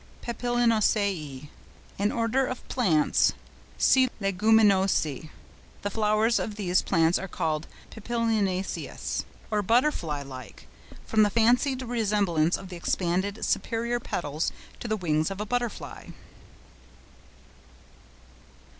[0.23, 3.33] PAPILIONACEÆ.—An order of plants
[3.77, 5.29] (see LEGUMINOSÆ),
[5.83, 10.67] The flowers of these plants are called papilionaceous, or butterfly like,
[11.05, 16.07] from the fancied resemblance of the expanded superior petals to the wings of a butterfly.